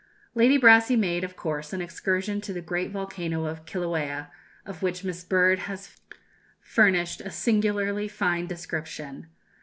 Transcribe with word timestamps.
Lady 0.33 0.57
Brassey 0.57 0.95
made, 0.97 1.23
of 1.23 1.35
course, 1.35 1.73
an 1.73 1.79
excursion 1.79 2.41
to 2.41 2.53
the 2.53 2.59
great 2.63 2.89
volcano 2.89 3.45
of 3.45 3.65
Kilauea, 3.67 4.31
of 4.65 4.81
which 4.81 5.03
Miss 5.03 5.23
Bird 5.23 5.59
has 5.69 5.95
furnished 6.59 7.21
a 7.21 7.29
singularly 7.29 8.07
fine 8.07 8.47
description. 8.47 9.27